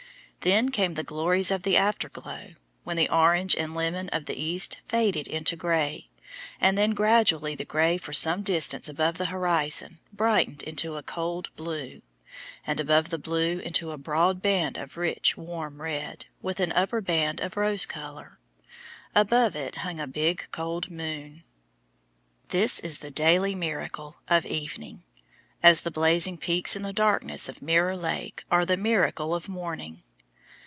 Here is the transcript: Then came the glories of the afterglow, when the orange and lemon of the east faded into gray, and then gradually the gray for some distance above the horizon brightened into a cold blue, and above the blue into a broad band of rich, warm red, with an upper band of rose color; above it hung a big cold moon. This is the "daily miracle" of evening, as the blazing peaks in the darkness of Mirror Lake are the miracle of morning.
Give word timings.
Then 0.43 0.71
came 0.71 0.95
the 0.95 1.03
glories 1.03 1.51
of 1.51 1.61
the 1.61 1.77
afterglow, 1.77 2.55
when 2.83 2.97
the 2.97 3.09
orange 3.11 3.55
and 3.55 3.75
lemon 3.75 4.09
of 4.09 4.25
the 4.25 4.33
east 4.41 4.79
faded 4.87 5.27
into 5.27 5.55
gray, 5.55 6.09
and 6.59 6.75
then 6.75 6.95
gradually 6.95 7.53
the 7.53 7.63
gray 7.63 7.99
for 7.99 8.11
some 8.11 8.41
distance 8.41 8.89
above 8.89 9.19
the 9.19 9.25
horizon 9.27 9.99
brightened 10.11 10.63
into 10.63 10.95
a 10.95 11.03
cold 11.03 11.51
blue, 11.55 12.01
and 12.65 12.79
above 12.79 13.11
the 13.11 13.19
blue 13.19 13.59
into 13.59 13.91
a 13.91 13.99
broad 13.99 14.41
band 14.41 14.79
of 14.79 14.97
rich, 14.97 15.37
warm 15.37 15.79
red, 15.79 16.25
with 16.41 16.59
an 16.59 16.71
upper 16.71 17.01
band 17.01 17.39
of 17.39 17.55
rose 17.55 17.85
color; 17.85 18.39
above 19.13 19.55
it 19.55 19.75
hung 19.85 19.99
a 19.99 20.07
big 20.07 20.47
cold 20.51 20.89
moon. 20.89 21.43
This 22.47 22.79
is 22.79 22.97
the 22.97 23.11
"daily 23.11 23.53
miracle" 23.53 24.15
of 24.27 24.47
evening, 24.47 25.03
as 25.61 25.81
the 25.81 25.91
blazing 25.91 26.39
peaks 26.39 26.75
in 26.75 26.81
the 26.81 26.93
darkness 26.93 27.47
of 27.47 27.61
Mirror 27.61 27.97
Lake 27.97 28.43
are 28.49 28.65
the 28.65 28.75
miracle 28.75 29.35
of 29.35 29.47
morning. 29.47 30.01